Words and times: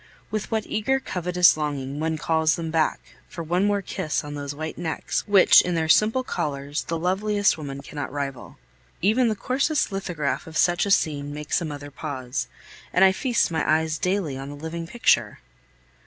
With 0.31 0.49
what 0.49 0.65
eager, 0.65 0.99
covetous 0.99 1.55
longing 1.55 1.99
one 1.99 2.17
calls 2.17 2.55
them 2.55 2.71
back 2.71 2.99
for 3.29 3.43
one 3.43 3.65
more 3.65 3.83
kiss 3.83 4.23
on 4.23 4.33
those 4.33 4.55
white 4.55 4.75
necks, 4.79 5.21
which, 5.27 5.61
in 5.61 5.75
their 5.75 5.87
simple 5.87 6.23
collars, 6.23 6.85
the 6.85 6.97
loveliest 6.97 7.55
woman 7.55 7.81
cannot 7.83 8.11
rival. 8.11 8.57
Even 9.03 9.27
the 9.27 9.35
coarsest 9.35 9.91
lithograph 9.91 10.47
of 10.47 10.57
such 10.57 10.87
a 10.87 10.89
scene 10.89 11.31
makes 11.31 11.61
a 11.61 11.65
mother 11.65 11.91
pause, 11.91 12.47
and 12.91 13.05
I 13.05 13.11
feast 13.11 13.51
my 13.51 13.63
eyes 13.71 13.99
daily 13.99 14.39
on 14.39 14.49
the 14.49 14.55
living 14.55 14.87
picture! 14.87 15.37